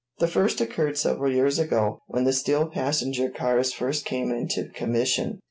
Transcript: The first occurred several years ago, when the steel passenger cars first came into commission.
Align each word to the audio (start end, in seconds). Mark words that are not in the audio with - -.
The 0.17 0.27
first 0.27 0.59
occurred 0.61 0.97
several 0.97 1.31
years 1.31 1.59
ago, 1.59 2.01
when 2.07 2.23
the 2.23 2.33
steel 2.33 2.67
passenger 2.67 3.29
cars 3.29 3.71
first 3.71 4.03
came 4.03 4.31
into 4.31 4.65
commission. 4.73 5.37